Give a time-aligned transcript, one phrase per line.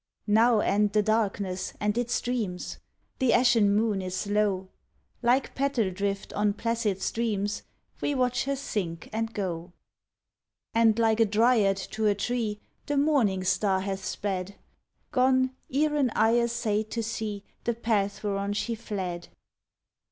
[0.25, 2.79] Now end the darkness and its dreams.
[3.19, 4.69] The ashen moon is low;
[5.21, 7.61] Like petal drift on placid streams
[8.01, 9.73] We watch her sink and go.
[10.73, 14.55] And like a dryad to her tree The morning star hath sped—
[15.11, 19.27] Gone ere an eye essayed to see The path whereon she fled.